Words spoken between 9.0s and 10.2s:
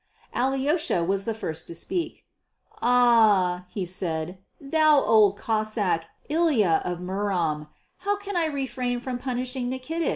punishing Nikitich?